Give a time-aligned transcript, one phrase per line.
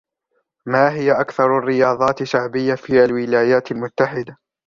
[0.65, 4.37] ما هي أكثر الرياضات شعبية في الولايات المتحدة؟